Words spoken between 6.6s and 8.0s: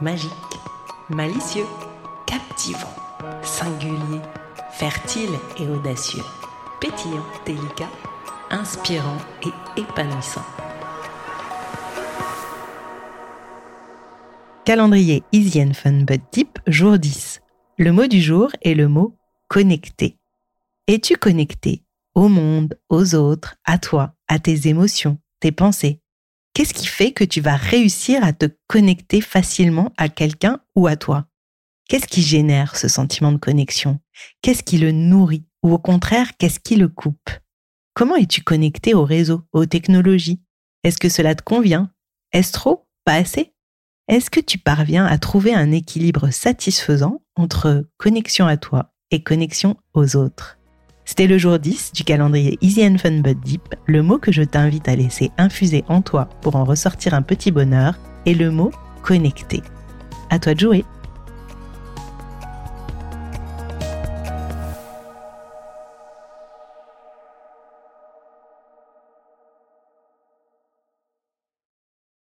pétillant, délicat,